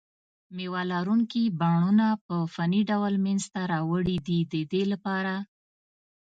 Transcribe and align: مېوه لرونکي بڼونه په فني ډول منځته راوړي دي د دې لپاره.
مېوه 0.55 0.81
لرونکي 0.91 1.43
بڼونه 1.59 2.07
په 2.25 2.35
فني 2.53 2.81
ډول 2.89 3.13
منځته 3.25 3.59
راوړي 3.73 4.17
دي 4.27 4.39
د 4.51 4.55
دې 4.71 4.83
لپاره. 4.91 5.35